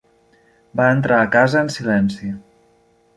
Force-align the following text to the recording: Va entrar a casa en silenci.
Va 0.79 0.87
entrar 0.93 1.19
a 1.25 1.29
casa 1.35 1.61
en 1.65 1.69
silenci. 1.75 2.31